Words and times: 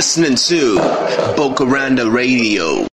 listening 0.00 0.34
to 0.34 0.78
Radio. 2.10 2.86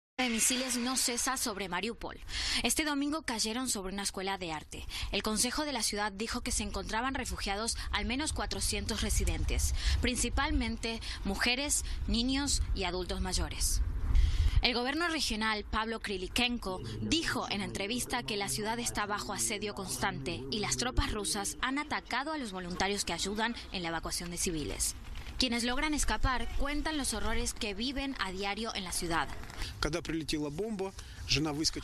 no 0.81 0.97
sobre 1.37 1.69
Mariupol. 1.69 2.19
Este 2.63 2.83
domingo 2.83 3.21
cayeron 3.21 3.69
sobre 3.69 3.93
una 3.93 4.03
escuela 4.03 4.37
de 4.37 4.51
arte. 4.51 4.85
El 5.13 5.23
Consejo 5.23 5.63
de 5.63 5.71
la 5.71 5.83
ciudad 5.83 6.11
dijo 6.11 6.41
que 6.41 6.51
se 6.51 6.63
encontraban 6.63 7.13
refugiados 7.13 7.77
al 7.91 8.03
menos 8.03 8.33
400 8.33 9.01
residentes, 9.01 9.73
principalmente 10.01 10.99
mujeres, 11.23 11.85
niños 12.09 12.61
y 12.75 12.83
adultos 12.83 13.21
mayores. 13.21 13.81
El 14.61 14.73
gobierno 14.73 15.07
regional, 15.07 15.63
Pablo 15.63 16.01
Krilikenko, 16.01 16.81
dijo 16.99 17.47
en 17.49 17.61
entrevista 17.61 18.23
que 18.23 18.35
la 18.35 18.49
ciudad 18.49 18.79
está 18.79 19.05
bajo 19.05 19.31
asedio 19.31 19.75
constante 19.75 20.43
y 20.51 20.59
las 20.59 20.75
tropas 20.75 21.13
rusas 21.13 21.55
han 21.61 21.79
atacado 21.79 22.33
a 22.33 22.37
los 22.37 22.51
voluntarios 22.51 23.05
que 23.05 23.13
ayudan 23.13 23.55
en 23.71 23.83
la 23.83 23.89
evacuación 23.89 24.29
de 24.29 24.37
civiles. 24.37 24.97
Quienes 25.37 25.63
logran 25.63 25.93
escapar 25.93 26.47
cuentan 26.57 26.97
los 26.97 27.13
horrores 27.13 27.53
que 27.53 27.75
viven 27.75 28.15
a 28.19 28.31
diario 28.31 28.73
en 28.73 28.83
la 28.83 28.91
ciudad. 28.91 29.27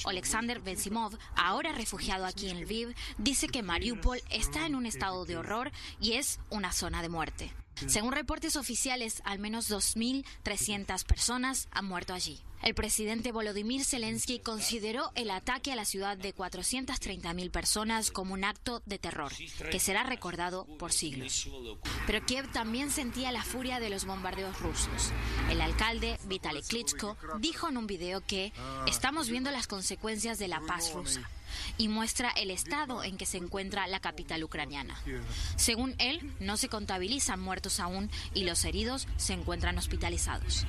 Alexander 0.05 0.59
Bensimov, 0.59 1.15
ahora 1.35 1.71
refugiado 1.71 2.25
aquí 2.25 2.49
en 2.49 2.61
Lviv, 2.61 2.95
dice 3.19 3.47
que 3.47 3.61
Mariupol 3.61 4.21
está 4.31 4.65
en 4.65 4.73
un 4.73 4.87
estado 4.87 5.25
de 5.25 5.37
horror 5.37 5.71
y 6.01 6.13
es 6.13 6.39
una 6.49 6.71
zona 6.71 7.03
de 7.03 7.09
muerte. 7.09 7.62
Según 7.87 8.13
reportes 8.13 8.55
oficiales, 8.55 9.21
al 9.25 9.39
menos 9.39 9.69
2.300 9.69 11.05
personas 11.05 11.67
han 11.71 11.85
muerto 11.85 12.13
allí. 12.13 12.41
El 12.63 12.75
presidente 12.75 13.33
Volodymyr 13.33 13.83
Zelensky 13.83 14.39
consideró 14.39 15.11
el 15.15 15.31
ataque 15.31 15.73
a 15.73 15.75
la 15.75 15.83
ciudad 15.83 16.17
de 16.17 16.33
430.000 16.33 17.51
personas 17.51 18.09
como 18.09 18.33
un 18.33 18.45
acto 18.45 18.81
de 18.85 18.99
terror, 18.99 19.33
que 19.69 19.79
será 19.81 20.03
recordado 20.03 20.65
por 20.77 20.93
siglos. 20.93 21.49
Pero 22.07 22.25
Kiev 22.25 22.49
también 22.53 22.89
sentía 22.89 23.33
la 23.33 23.43
furia 23.43 23.81
de 23.81 23.89
los 23.89 24.05
bombardeos 24.05 24.57
rusos. 24.61 25.11
El 25.49 25.59
alcalde, 25.59 26.17
Vitaly 26.23 26.61
Klitschko, 26.61 27.17
dijo 27.39 27.67
en 27.67 27.75
un 27.75 27.85
video 27.85 28.21
que 28.21 28.53
estamos 28.87 29.27
viendo 29.27 29.51
las 29.51 29.67
consecuencias 29.67 30.39
de 30.39 30.47
la 30.47 30.61
paz 30.61 30.93
rusa 30.93 31.29
y 31.77 31.87
muestra 31.87 32.29
el 32.31 32.51
estado 32.51 33.03
en 33.03 33.17
que 33.17 33.25
se 33.25 33.37
encuentra 33.37 33.87
la 33.87 33.99
capital 33.99 34.43
ucraniana. 34.43 34.99
Según 35.55 35.95
él, 35.97 36.33
no 36.39 36.57
se 36.57 36.69
contabilizan 36.69 37.39
muertos 37.39 37.79
aún 37.79 38.09
y 38.33 38.43
los 38.43 38.65
heridos 38.65 39.07
se 39.17 39.33
encuentran 39.33 39.77
hospitalizados. 39.77 40.65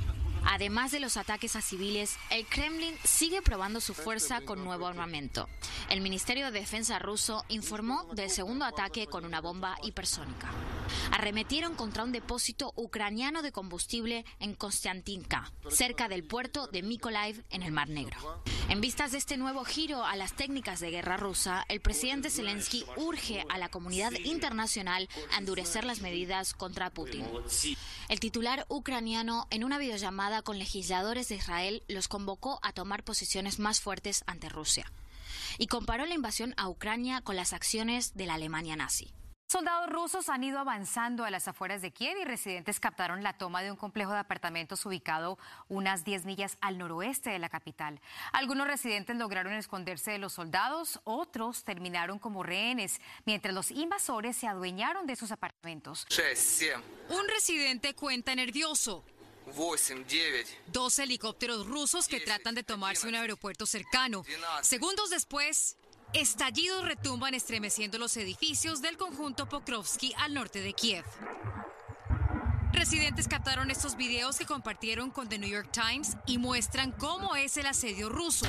Además 0.47 0.93
de 0.93 1.01
los 1.01 1.17
ataques 1.17 1.57
a 1.57 1.63
civiles, 1.63 2.17
el 2.31 2.47
Kremlin 2.47 2.95
sigue 3.05 3.43
probando 3.43 3.81
su 3.81 3.95
fuerza 3.95 4.41
con 4.43 4.65
nuevo 4.65 4.87
armamento. 4.87 5.49
El 5.89 6.01
Ministerio 6.01 6.47
de 6.47 6.61
Defensa 6.61 6.99
ruso 6.99 7.45
informó 7.49 8.05
del 8.15 8.31
segundo 8.31 8.65
ataque 8.65 9.07
con 9.07 9.25
una 9.25 9.41
bomba 9.41 9.77
hipersónica. 9.83 10.51
Arremetieron 11.13 11.75
contra 11.75 12.05
un 12.05 12.13
depósito 12.13 12.73
ucraniano 12.77 13.43
de 13.43 13.53
combustible 13.53 14.25
en 14.39 14.55
Konstantinka, 14.55 15.53
cerca 15.71 16.09
del 16.09 16.25
puerto 16.25 16.67
de 16.67 16.83
Mykolaiv 16.83 17.45
en 17.51 17.63
el 17.63 17.73
Mar 17.73 17.89
Negro. 17.89 18.43
En 18.69 18.81
vistas 18.81 19.13
de 19.13 19.19
este 19.19 19.37
nuevo 19.37 19.65
giro 19.65 20.05
a 20.05 20.17
las 20.17 20.35
técnicas 20.35 20.81
de 20.81 20.91
guerra 20.91 21.17
rusa, 21.17 21.65
el 21.69 21.81
presidente 21.81 22.31
Zelensky 22.31 22.85
urge 22.97 23.45
a 23.51 23.59
la 23.59 23.69
comunidad 23.69 24.13
internacional 24.25 25.09
a 25.33 25.39
endurecer 25.39 25.85
las 25.85 26.01
medidas 26.01 26.55
contra 26.55 26.91
Putin. 26.91 27.27
El 28.09 28.21
titular 28.21 28.65
ucraniano, 28.69 29.47
en 29.51 29.65
una 29.65 29.79
videollamada 29.79 30.34
con 30.43 30.59
legisladores 30.59 31.29
de 31.29 31.37
Israel, 31.37 31.83
los 31.89 32.09
convocó 32.09 32.59
a 32.63 32.73
tomar 32.73 33.05
posiciones 33.05 33.59
más 33.59 33.81
fuertes 33.81 34.25
ante 34.27 34.49
Rusia 34.49 34.91
y 35.59 35.67
comparó 35.67 36.07
la 36.07 36.15
invasión 36.15 36.55
a 36.57 36.69
Ucrania 36.69 37.21
con 37.21 37.37
las 37.37 37.53
acciones 37.53 38.15
de 38.15 38.27
la 38.27 38.35
Alemania 38.35 38.77
nazi. 38.77 39.13
Soldados 39.47 39.91
rusos 39.91 40.31
han 40.31 40.43
ido 40.43 40.59
avanzando 40.59 41.25
a 41.25 41.31
las 41.31 41.47
afueras 41.47 41.81
de 41.83 41.93
Kiev 41.93 42.17
y 42.19 42.25
residentes 42.25 42.81
captaron 42.81 43.23
la 43.23 43.35
toma 43.35 43.63
de 43.63 43.71
un 43.71 43.77
complejo 43.77 44.13
de 44.13 44.19
apartamentos 44.19 44.85
ubicado 44.85 45.39
unas 45.69 46.03
10 46.03 46.25
millas 46.25 46.57
al 46.61 46.79
noroeste 46.79 47.31
de 47.31 47.39
la 47.39 47.51
capital. 47.51 48.01
Algunos 48.33 48.67
residentes 48.67 49.17
lograron 49.17 49.53
esconderse 49.53 50.13
de 50.13 50.19
los 50.19 50.33
soldados, 50.33 50.99
otros 51.05 51.63
terminaron 51.63 52.19
como 52.19 52.43
rehenes, 52.43 53.01
mientras 53.27 53.55
los 53.55 53.71
invasores 53.71 54.37
se 54.37 54.49
adueñaron 54.49 55.07
de 55.07 55.15
sus 55.15 55.31
apartamentos. 55.31 56.07
Un 57.11 57.29
residente 57.29 57.95
cuenta 57.95 58.35
nervioso. 58.35 59.05
Dos 60.67 60.99
helicópteros 60.99 61.67
rusos 61.67 62.09
que 62.09 62.21
tratan 62.21 62.55
de 62.55 62.63
tomarse 62.63 63.07
un 63.09 63.15
aeropuerto 63.15 63.67
cercano. 63.67 64.25
Segundos 64.63 65.11
después, 65.11 65.77
estallidos 66.13 66.85
retumban 66.85 67.35
estremeciendo 67.35 67.99
los 67.99 68.17
edificios 68.17 68.81
del 68.81 68.97
conjunto 68.97 69.49
Pokrovsky 69.49 70.15
al 70.19 70.35
norte 70.35 70.61
de 70.61 70.73
Kiev. 70.73 71.05
Residentes 72.73 73.29
captaron 73.29 73.71
estos 73.71 73.97
videos 73.97 74.37
que 74.37 74.47
compartieron 74.47 75.11
con 75.11 75.29
The 75.29 75.39
New 75.39 75.49
York 75.49 75.71
Times 75.71 76.17
y 76.27 76.39
muestran 76.39 76.91
cómo 76.93 77.37
es 77.37 77.57
el 77.57 77.67
asedio 77.67 78.09
ruso. 78.09 78.47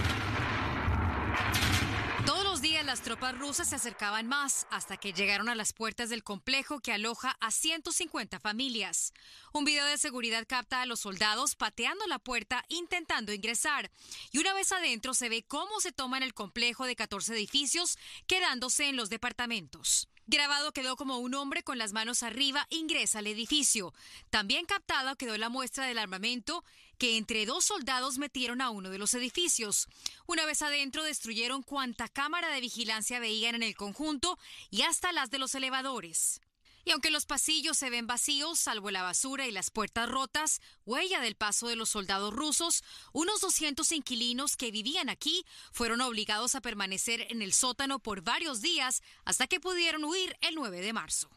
Las 2.96 3.04
tropas 3.04 3.38
rusas 3.38 3.68
se 3.68 3.76
acercaban 3.76 4.26
más 4.26 4.68
hasta 4.70 4.96
que 4.96 5.12
llegaron 5.12 5.50
a 5.50 5.56
las 5.56 5.74
puertas 5.74 6.10
del 6.10 6.24
complejo 6.24 6.80
que 6.80 6.94
aloja 6.94 7.36
a 7.42 7.52
150 7.52 8.40
familias. 8.40 9.12
Un 9.52 9.66
video 9.66 9.86
de 9.86 9.98
seguridad 9.98 10.46
capta 10.48 10.82
a 10.82 10.86
los 10.86 11.02
soldados 11.02 11.58
pateando 11.58 12.08
la 12.08 12.20
puerta 12.20 12.64
intentando 12.70 13.34
ingresar 13.34 13.92
y 14.32 14.38
una 14.38 14.54
vez 14.54 14.72
adentro 14.72 15.14
se 15.14 15.28
ve 15.28 15.44
cómo 15.46 15.82
se 15.82 15.92
toman 15.92 16.24
el 16.24 16.34
complejo 16.34 16.86
de 16.86 16.96
14 16.96 17.34
edificios 17.34 17.98
quedándose 18.28 18.88
en 18.88 18.96
los 18.96 19.10
departamentos. 19.10 20.08
Grabado 20.28 20.72
quedó 20.72 20.96
como 20.96 21.20
un 21.20 21.36
hombre 21.36 21.62
con 21.62 21.78
las 21.78 21.94
manos 21.94 22.24
arriba 22.24 22.66
ingresa 22.72 23.20
al 23.20 23.28
edificio. 23.28 23.94
También 24.32 24.66
captada 24.66 25.16
quedó 25.16 25.38
la 25.38 25.50
muestra 25.50 25.86
del 25.86 26.00
armamento 26.00 26.64
que 26.98 27.18
entre 27.18 27.46
dos 27.46 27.66
soldados 27.66 28.18
metieron 28.18 28.62
a 28.62 28.72
uno 28.72 28.90
de 28.90 28.98
los 28.98 29.14
edificios. 29.14 29.88
Una 30.26 30.46
vez 30.46 30.62
adentro 30.62 31.04
destruyeron 31.04 31.62
cuanta 31.62 32.08
cámara 32.08 32.50
de 32.50 32.62
vigilancia 32.62 33.20
veían 33.20 33.56
en 33.56 33.64
el 33.64 33.76
conjunto 33.76 34.40
y 34.72 34.82
hasta 34.82 35.12
las 35.12 35.30
de 35.30 35.40
los 35.40 35.54
elevadores. 35.54 36.42
Y 36.88 36.92
aunque 36.92 37.10
los 37.10 37.26
pasillos 37.26 37.78
se 37.78 37.90
ven 37.90 38.06
vacíos, 38.06 38.60
salvo 38.60 38.92
la 38.92 39.02
basura 39.02 39.48
y 39.48 39.52
las 39.52 39.72
puertas 39.72 40.08
rotas, 40.08 40.62
huella 40.86 41.20
del 41.20 41.36
paso 41.36 41.68
de 41.68 41.76
los 41.76 41.90
soldados 41.90 42.32
rusos, 42.32 42.84
unos 43.12 43.42
200 43.42 43.92
inquilinos 43.92 44.56
que 44.56 44.70
vivían 44.70 45.10
aquí 45.10 45.46
fueron 45.72 46.00
obligados 46.02 46.54
a 46.54 46.62
permanecer 46.62 47.26
en 47.32 47.42
el 47.42 47.54
sótano 47.54 47.98
por 47.98 48.22
varios 48.22 48.62
días 48.62 49.02
hasta 49.26 49.48
que 49.48 49.60
pudieron 49.60 50.04
huir 50.04 50.38
el 50.42 50.54
9 50.54 50.80
de 50.80 50.94
marzo 50.94 51.30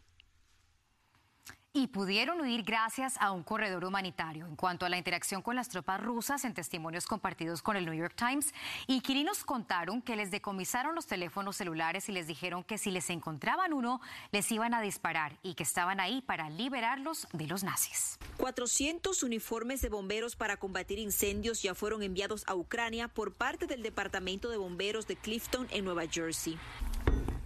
y 1.79 1.87
pudieron 1.87 2.41
huir 2.41 2.65
gracias 2.65 3.17
a 3.21 3.31
un 3.31 3.45
corredor 3.45 3.85
humanitario. 3.85 4.47
En 4.47 4.57
cuanto 4.57 4.85
a 4.85 4.89
la 4.89 4.99
interacción 4.99 5.43
con 5.43 5.55
las 5.55 5.69
tropas 5.69 6.03
rusas, 6.03 6.45
en 6.45 6.53
testimonios 6.53 7.07
compartidos 7.07 7.63
con 7.63 7.77
el 7.77 7.85
New 7.85 7.95
York 7.95 8.15
Times, 8.17 8.53
inquilinos 8.89 9.45
contaron 9.45 10.03
que 10.03 10.17
les 10.17 10.33
decomisaron 10.33 10.97
los 10.97 11.07
teléfonos 11.07 11.55
celulares 11.55 12.09
y 12.09 12.13
les 12.13 12.27
dijeron 12.27 12.65
que 12.65 12.79
si 12.79 12.91
les 12.91 13.11
encontraban 13.11 13.73
uno, 13.73 14.01
les 14.33 14.51
iban 14.51 14.75
a 14.75 14.81
disparar 14.81 15.39
y 15.45 15.55
que 15.55 15.63
estaban 15.63 16.01
ahí 16.01 16.21
para 16.21 16.51
liberarlos 16.51 17.29
de 17.33 17.47
los 17.47 17.63
nazis. 17.63 18.19
400 18.39 19.23
uniformes 19.23 19.81
de 19.81 19.89
bomberos 19.89 20.35
para 20.35 20.57
combatir 20.57 20.99
incendios 20.99 21.63
ya 21.63 21.77
fueron 21.77 22.03
enviados 22.03 22.43
a 22.49 22.57
Ucrania 22.57 23.07
por 23.07 23.35
parte 23.35 23.69
del 23.69 23.85
Departamento 23.85 24.51
de 24.51 24.57
Bomberos 24.57 25.07
de 25.07 25.15
Clifton 25.15 25.69
en 25.71 25.85
Nueva 25.85 26.09
Jersey. 26.11 26.59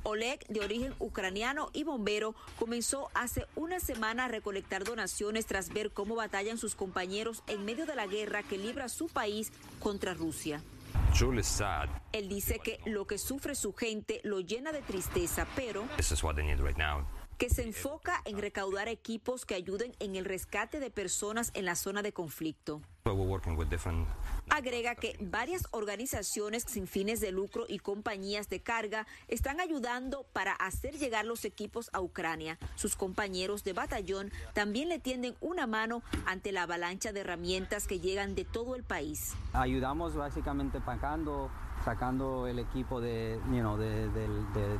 Oleg, 0.04 0.46
de 0.48 0.60
origen 0.60 0.94
ucraniano 0.98 1.70
y 1.72 1.84
bombero, 1.84 2.34
comenzó 2.58 3.10
hace 3.14 3.46
una 3.54 3.80
semana 3.80 4.24
a 4.24 4.28
recolectar 4.28 4.84
donaciones 4.84 5.46
tras 5.46 5.68
ver 5.68 5.92
cómo 5.92 6.14
batallan 6.14 6.58
sus 6.58 6.74
compañeros 6.74 7.42
en 7.46 7.64
medio 7.64 7.86
de 7.86 7.94
la 7.94 8.06
guerra 8.06 8.42
que 8.42 8.58
libra 8.58 8.88
su 8.88 9.06
país 9.06 9.52
contra 9.80 10.14
Rusia. 10.14 10.62
Él 12.12 12.28
dice 12.28 12.58
que 12.58 12.80
lo 12.84 13.06
que 13.06 13.18
sufre 13.18 13.54
su 13.54 13.72
gente 13.72 14.20
lo 14.24 14.40
llena 14.40 14.72
de 14.72 14.82
tristeza, 14.82 15.46
pero 15.54 15.84
que 17.38 17.50
se 17.50 17.62
enfoca 17.62 18.22
en 18.24 18.38
recaudar 18.38 18.88
equipos 18.88 19.44
que 19.44 19.54
ayuden 19.54 19.92
en 19.98 20.16
el 20.16 20.24
rescate 20.24 20.80
de 20.80 20.90
personas 20.90 21.50
en 21.54 21.64
la 21.64 21.74
zona 21.74 22.02
de 22.02 22.12
conflicto. 22.12 22.82
Agrega 24.48 24.94
que 24.94 25.16
varias 25.20 25.66
organizaciones 25.72 26.64
sin 26.66 26.86
fines 26.86 27.20
de 27.20 27.32
lucro 27.32 27.64
y 27.68 27.78
compañías 27.78 28.48
de 28.48 28.60
carga 28.60 29.06
están 29.28 29.60
ayudando 29.60 30.24
para 30.32 30.52
hacer 30.52 30.94
llegar 30.96 31.24
los 31.24 31.44
equipos 31.44 31.90
a 31.92 32.00
Ucrania. 32.00 32.58
Sus 32.76 32.94
compañeros 32.94 33.64
de 33.64 33.72
batallón 33.72 34.30
también 34.54 34.88
le 34.88 34.98
tienden 34.98 35.34
una 35.40 35.66
mano 35.66 36.02
ante 36.26 36.52
la 36.52 36.62
avalancha 36.62 37.12
de 37.12 37.20
herramientas 37.20 37.86
que 37.86 37.98
llegan 37.98 38.34
de 38.34 38.44
todo 38.44 38.76
el 38.76 38.84
país. 38.84 39.34
Ayudamos 39.52 40.14
básicamente 40.14 40.80
pagando, 40.80 41.50
sacando 41.84 42.46
el 42.46 42.60
equipo 42.60 43.00
de, 43.00 43.40
de, 43.40 44.78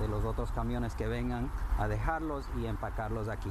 de 0.00 0.08
los 0.08 0.24
otros 0.24 0.50
camiones 0.52 0.94
que 0.94 1.06
vengan 1.06 1.50
a 1.78 1.88
dejarlos 1.88 2.46
y 2.60 2.66
empacarlos 2.66 3.28
aquí. 3.28 3.50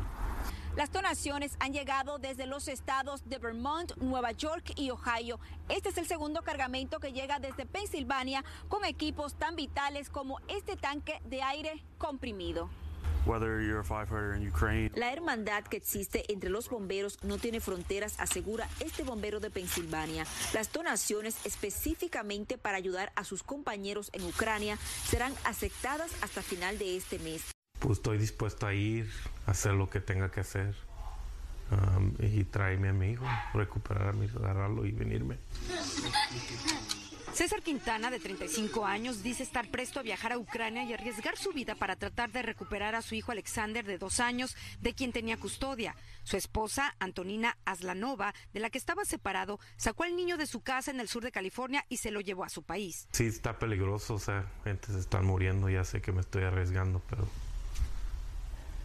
Las 0.75 0.91
donaciones 0.91 1.55
han 1.59 1.71
llegado 1.71 2.17
desde 2.17 2.47
los 2.47 2.67
estados 2.67 3.29
de 3.29 3.37
Vermont, 3.37 3.95
Nueva 3.97 4.31
York 4.31 4.73
y 4.75 4.89
Ohio. 4.89 5.39
Este 5.69 5.89
es 5.89 5.97
el 5.99 6.07
segundo 6.07 6.41
cargamento 6.41 6.99
que 6.99 7.13
llega 7.13 7.37
desde 7.37 7.67
Pensilvania 7.67 8.43
con 8.69 8.83
equipos 8.83 9.35
tan 9.35 9.55
vitales 9.55 10.09
como 10.09 10.39
este 10.47 10.75
tanque 10.75 11.21
de 11.25 11.43
aire 11.43 11.83
comprimido. 11.99 12.71
La 14.95 15.13
hermandad 15.13 15.63
que 15.63 15.77
existe 15.77 16.25
entre 16.33 16.49
los 16.49 16.69
bomberos 16.69 17.23
no 17.23 17.37
tiene 17.37 17.61
fronteras, 17.61 18.19
asegura 18.19 18.67
este 18.79 19.03
bombero 19.03 19.39
de 19.39 19.51
Pensilvania. 19.51 20.25
Las 20.53 20.73
donaciones 20.73 21.37
específicamente 21.45 22.57
para 22.57 22.77
ayudar 22.77 23.13
a 23.15 23.23
sus 23.23 23.43
compañeros 23.43 24.09
en 24.11 24.23
Ucrania 24.25 24.77
serán 25.05 25.33
aceptadas 25.45 26.11
hasta 26.21 26.41
final 26.41 26.79
de 26.79 26.97
este 26.97 27.19
mes. 27.19 27.53
Pues 27.83 27.97
estoy 27.97 28.17
dispuesto 28.17 28.65
a 28.65 28.73
ir, 28.73 29.09
a 29.45 29.51
hacer 29.51 29.73
lo 29.73 29.89
que 29.89 29.99
tenga 29.99 30.31
que 30.31 30.39
hacer 30.39 30.73
um, 31.69 32.13
y 32.17 32.45
traerme 32.45 32.87
a 32.87 32.93
mi 32.93 33.11
hijo, 33.11 33.25
recuperar 33.53 34.07
a 34.07 34.13
mi, 34.13 34.25
agarrarlo 34.25 34.85
y 34.85 34.93
venirme. 34.93 35.37
César 37.33 37.61
Quintana, 37.61 38.09
de 38.09 38.21
35 38.21 38.85
años, 38.85 39.21
dice 39.21 39.43
estar 39.43 39.67
presto 39.67 39.99
a 39.99 40.03
viajar 40.03 40.31
a 40.31 40.37
Ucrania 40.37 40.85
y 40.85 40.93
arriesgar 40.93 41.35
su 41.35 41.51
vida 41.51 41.75
para 41.75 41.97
tratar 41.97 42.31
de 42.31 42.41
recuperar 42.41 42.95
a 42.95 43.01
su 43.01 43.15
hijo 43.15 43.33
Alexander, 43.33 43.83
de 43.83 43.97
dos 43.97 44.21
años, 44.21 44.55
de 44.79 44.93
quien 44.93 45.11
tenía 45.11 45.35
custodia. 45.35 45.93
Su 46.23 46.37
esposa, 46.37 46.95
Antonina 46.99 47.57
Aslanova, 47.65 48.33
de 48.53 48.61
la 48.61 48.69
que 48.69 48.77
estaba 48.77 49.03
separado, 49.03 49.59
sacó 49.75 50.03
al 50.03 50.15
niño 50.15 50.37
de 50.37 50.45
su 50.45 50.61
casa 50.61 50.89
en 50.89 51.01
el 51.01 51.09
sur 51.09 51.21
de 51.21 51.33
California 51.33 51.83
y 51.89 51.97
se 51.97 52.11
lo 52.11 52.21
llevó 52.21 52.45
a 52.45 52.49
su 52.49 52.63
país. 52.63 53.09
Sí, 53.11 53.25
está 53.25 53.59
peligroso, 53.59 54.13
o 54.13 54.19
sea, 54.19 54.49
gente 54.63 54.93
se 54.93 54.99
están 54.99 55.25
muriendo, 55.25 55.69
ya 55.69 55.83
sé 55.83 56.01
que 56.01 56.13
me 56.13 56.21
estoy 56.21 56.43
arriesgando, 56.43 57.01
pero 57.09 57.27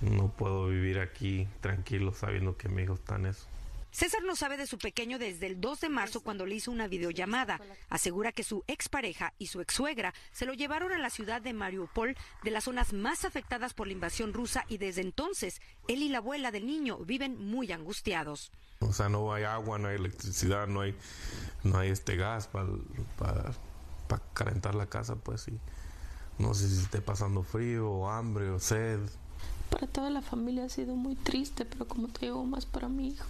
no 0.00 0.28
puedo 0.28 0.68
vivir 0.68 0.98
aquí 0.98 1.48
tranquilo 1.60 2.12
sabiendo 2.12 2.56
que 2.56 2.68
mi 2.68 2.82
hijo 2.82 2.94
está 2.94 3.16
en 3.16 3.26
eso. 3.26 3.46
César 3.90 4.22
no 4.22 4.36
sabe 4.36 4.56
de 4.56 4.66
su 4.66 4.78
pequeño 4.78 5.18
desde 5.18 5.46
el 5.46 5.60
2 5.60 5.80
de 5.80 5.88
marzo 5.88 6.20
cuando 6.20 6.46
le 6.46 6.54
hizo 6.54 6.70
una 6.70 6.86
videollamada. 6.86 7.60
Asegura 7.88 8.32
que 8.32 8.44
su 8.44 8.62
expareja 8.66 9.32
y 9.38 9.46
su 9.46 9.60
exsuegra 9.60 10.14
se 10.30 10.46
lo 10.46 10.52
llevaron 10.52 10.92
a 10.92 10.98
la 10.98 11.10
ciudad 11.10 11.40
de 11.40 11.54
Mariupol, 11.54 12.16
de 12.44 12.50
las 12.50 12.64
zonas 12.64 12.92
más 12.92 13.24
afectadas 13.24 13.74
por 13.74 13.86
la 13.86 13.94
invasión 13.94 14.34
rusa, 14.34 14.64
y 14.68 14.78
desde 14.78 15.00
entonces 15.00 15.60
él 15.88 16.02
y 16.02 16.10
la 16.10 16.18
abuela 16.18 16.50
del 16.50 16.66
niño 16.66 16.98
viven 16.98 17.44
muy 17.44 17.72
angustiados. 17.72 18.52
O 18.80 18.92
sea, 18.92 19.08
no 19.08 19.32
hay 19.32 19.44
agua, 19.44 19.78
no 19.78 19.88
hay 19.88 19.96
electricidad, 19.96 20.68
no 20.68 20.82
hay, 20.82 20.94
no 21.64 21.78
hay 21.78 21.90
este 21.90 22.16
gas 22.16 22.46
para, 22.46 22.68
calentar 24.34 24.74
la 24.74 24.86
casa, 24.86 25.16
pues 25.16 25.40
sí. 25.40 25.58
No 26.38 26.54
sé 26.54 26.68
si 26.68 26.82
esté 26.82 27.00
pasando 27.00 27.42
frío 27.42 27.90
o 27.90 28.08
hambre 28.08 28.50
o 28.50 28.60
sed. 28.60 29.00
Para 29.70 29.86
toda 29.86 30.10
la 30.10 30.22
familia 30.22 30.64
ha 30.64 30.68
sido 30.68 30.94
muy 30.94 31.14
triste, 31.14 31.64
pero 31.64 31.86
como 31.86 32.08
te 32.08 32.26
digo, 32.26 32.44
más 32.44 32.66
para 32.66 32.88
mi 32.88 33.08
hijo. 33.08 33.26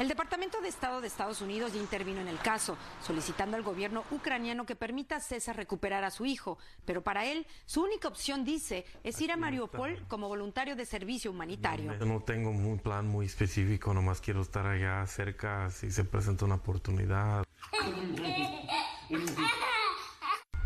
El 0.00 0.08
Departamento 0.08 0.62
de 0.62 0.68
Estado 0.68 1.02
de 1.02 1.08
Estados 1.08 1.42
Unidos 1.42 1.74
ya 1.74 1.80
intervino 1.80 2.22
en 2.22 2.28
el 2.28 2.38
caso, 2.38 2.78
solicitando 3.02 3.58
al 3.58 3.62
gobierno 3.62 4.02
ucraniano 4.10 4.64
que 4.64 4.74
permita 4.74 5.16
a 5.16 5.20
César 5.20 5.56
recuperar 5.56 6.04
a 6.04 6.10
su 6.10 6.24
hijo, 6.24 6.56
pero 6.86 7.02
para 7.02 7.26
él 7.26 7.46
su 7.66 7.82
única 7.82 8.08
opción, 8.08 8.42
dice, 8.42 8.86
es 9.04 9.20
ir 9.20 9.30
a 9.30 9.36
Mariupol 9.36 10.02
como 10.08 10.28
voluntario 10.28 10.74
de 10.74 10.86
servicio 10.86 11.30
humanitario. 11.30 11.92
No 12.06 12.20
tengo 12.20 12.48
un 12.48 12.78
plan 12.78 13.08
muy 13.08 13.26
específico, 13.26 13.92
nomás 13.92 14.22
quiero 14.22 14.40
estar 14.40 14.66
allá 14.66 15.06
cerca 15.06 15.70
si 15.70 15.90
se 15.90 16.04
presenta 16.04 16.46
una 16.46 16.54
oportunidad. 16.54 17.44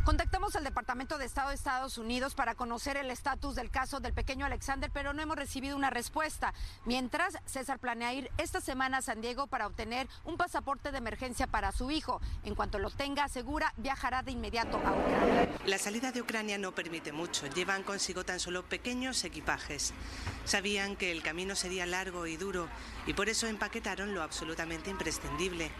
Contactamos 0.04 0.54
al 0.54 0.64
Departamento 0.64 1.16
de 1.16 1.24
Estado 1.24 1.48
de 1.48 1.54
Estados 1.54 1.96
Unidos 1.96 2.34
para 2.34 2.54
conocer 2.54 2.98
el 2.98 3.10
estatus 3.10 3.54
del 3.54 3.70
caso 3.70 4.00
del 4.00 4.12
pequeño 4.12 4.44
Alexander, 4.44 4.90
pero 4.92 5.14
no 5.14 5.22
hemos 5.22 5.34
recibido 5.34 5.76
una 5.76 5.88
respuesta. 5.88 6.52
Mientras, 6.84 7.38
César 7.46 7.78
planea 7.78 8.12
ir 8.12 8.30
esta 8.36 8.60
semana 8.60 8.98
a 8.98 9.02
San 9.02 9.22
Diego 9.22 9.46
para 9.46 9.66
obtener 9.66 10.06
un 10.26 10.36
pasaporte 10.36 10.92
de 10.92 10.98
emergencia 10.98 11.46
para 11.46 11.72
su 11.72 11.90
hijo. 11.90 12.20
En 12.44 12.54
cuanto 12.54 12.78
lo 12.78 12.90
tenga, 12.90 13.24
asegura, 13.24 13.72
viajará 13.78 14.22
de 14.22 14.32
inmediato 14.32 14.76
a 14.76 14.92
Ucrania. 14.92 15.48
La 15.64 15.78
salida 15.78 16.12
de 16.12 16.20
Ucrania 16.20 16.58
no 16.58 16.72
permite 16.72 17.10
mucho. 17.10 17.46
Llevan 17.46 17.82
consigo 17.82 18.24
tan 18.24 18.40
solo 18.40 18.62
pequeños 18.62 19.24
equipajes. 19.24 19.94
Sabían 20.44 20.96
que 20.96 21.12
el 21.12 21.22
camino 21.22 21.56
sería 21.56 21.86
largo 21.86 22.26
y 22.26 22.36
duro 22.36 22.68
y 23.06 23.14
por 23.14 23.30
eso 23.30 23.46
empaquetaron 23.46 24.14
lo 24.14 24.22
absolutamente 24.22 24.90
imprescindible 24.90 25.70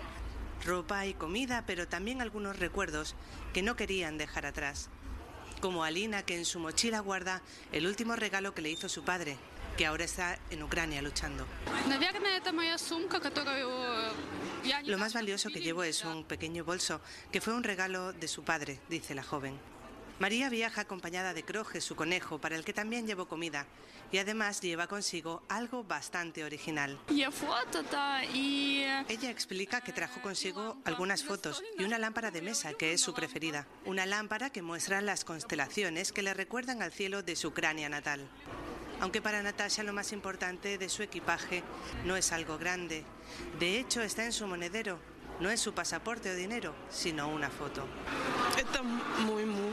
ropa 0.64 1.06
y 1.06 1.14
comida, 1.14 1.64
pero 1.66 1.86
también 1.88 2.20
algunos 2.20 2.58
recuerdos 2.58 3.14
que 3.52 3.62
no 3.62 3.76
querían 3.76 4.18
dejar 4.18 4.46
atrás. 4.46 4.88
Como 5.60 5.84
Alina, 5.84 6.24
que 6.24 6.36
en 6.36 6.44
su 6.44 6.58
mochila 6.58 7.00
guarda 7.00 7.42
el 7.72 7.86
último 7.86 8.16
regalo 8.16 8.54
que 8.54 8.62
le 8.62 8.70
hizo 8.70 8.88
su 8.88 9.04
padre, 9.04 9.36
que 9.76 9.86
ahora 9.86 10.04
está 10.04 10.38
en 10.50 10.62
Ucrania 10.62 11.02
luchando. 11.02 11.46
Lo 14.84 14.98
más 14.98 15.14
valioso 15.14 15.48
que 15.50 15.60
llevo 15.60 15.82
es 15.82 16.04
un 16.04 16.24
pequeño 16.24 16.64
bolso, 16.64 17.00
que 17.32 17.40
fue 17.40 17.54
un 17.54 17.64
regalo 17.64 18.12
de 18.12 18.28
su 18.28 18.44
padre, 18.44 18.80
dice 18.88 19.14
la 19.14 19.22
joven. 19.22 19.58
María 20.20 20.48
viaja 20.48 20.82
acompañada 20.82 21.34
de 21.34 21.44
Croje, 21.44 21.80
su 21.80 21.96
conejo, 21.96 22.38
para 22.38 22.54
el 22.54 22.64
que 22.64 22.72
también 22.72 23.06
llevó 23.06 23.26
comida, 23.26 23.66
y 24.12 24.18
además 24.18 24.60
lleva 24.60 24.86
consigo 24.86 25.42
algo 25.48 25.82
bastante 25.82 26.44
original. 26.44 27.00
Ella 29.08 29.30
explica 29.30 29.80
que 29.80 29.92
trajo 29.92 30.22
consigo 30.22 30.76
algunas 30.84 31.24
fotos 31.24 31.64
y 31.78 31.84
una 31.84 31.98
lámpara 31.98 32.30
de 32.30 32.42
mesa, 32.42 32.74
que 32.74 32.92
es 32.92 33.00
su 33.00 33.12
preferida. 33.12 33.66
Una 33.86 34.06
lámpara 34.06 34.50
que 34.50 34.62
muestra 34.62 35.00
las 35.00 35.24
constelaciones 35.24 36.12
que 36.12 36.22
le 36.22 36.32
recuerdan 36.32 36.80
al 36.80 36.92
cielo 36.92 37.24
de 37.24 37.34
su 37.34 37.48
Ucrania 37.48 37.88
natal. 37.88 38.28
Aunque 39.00 39.20
para 39.20 39.42
Natasha 39.42 39.82
lo 39.82 39.92
más 39.92 40.12
importante 40.12 40.78
de 40.78 40.88
su 40.88 41.02
equipaje 41.02 41.64
no 42.04 42.16
es 42.16 42.30
algo 42.30 42.56
grande. 42.56 43.04
De 43.58 43.80
hecho, 43.80 44.00
está 44.00 44.24
en 44.24 44.32
su 44.32 44.46
monedero, 44.46 45.00
no 45.44 45.50
es 45.50 45.60
su 45.60 45.74
pasaporte 45.74 46.30
o 46.30 46.34
dinero, 46.34 46.74
sino 46.88 47.28
una 47.28 47.50
foto. 47.50 47.86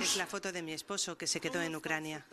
Es 0.01 0.17
la 0.17 0.27
foto 0.27 0.51
de 0.51 0.61
mi 0.61 0.73
esposo 0.73 1.17
que 1.17 1.27
se 1.27 1.39
quedó 1.39 1.61
en 1.61 1.73
Ucrania. 1.73 2.25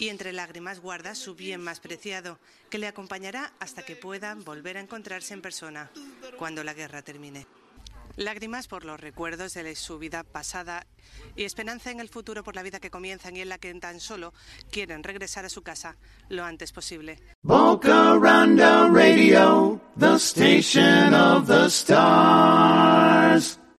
Y 0.00 0.08
entre 0.08 0.32
lágrimas 0.32 0.80
guarda 0.80 1.14
su 1.14 1.36
bien 1.36 1.62
más 1.62 1.78
preciado, 1.78 2.40
que 2.68 2.78
le 2.78 2.88
acompañará 2.88 3.52
hasta 3.60 3.84
que 3.84 3.94
puedan 3.94 4.42
volver 4.42 4.76
a 4.76 4.80
encontrarse 4.80 5.34
en 5.34 5.40
persona, 5.40 5.88
cuando 6.36 6.64
la 6.64 6.74
guerra 6.74 7.00
termine. 7.00 7.46
Lágrimas 8.16 8.66
por 8.66 8.84
los 8.84 8.98
recuerdos 8.98 9.54
de 9.54 9.74
su 9.76 9.98
vida 9.98 10.24
pasada 10.24 10.86
y 11.36 11.44
esperanza 11.44 11.90
en 11.90 12.00
el 12.00 12.08
futuro 12.08 12.42
por 12.42 12.54
la 12.54 12.62
vida 12.62 12.80
que 12.80 12.90
comienzan 12.90 13.36
y 13.36 13.42
en 13.42 13.50
la 13.50 13.58
que 13.58 13.72
tan 13.74 14.00
solo 14.00 14.32
quieren 14.70 15.02
regresar 15.02 15.44
a 15.44 15.50
su 15.50 15.62
casa 15.62 15.96
lo 16.28 16.44
antes 16.44 16.72
posible. 16.72 17.18